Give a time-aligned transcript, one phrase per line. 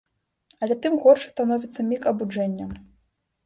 [0.63, 2.65] Але тым горшы становіцца міг абуджэння.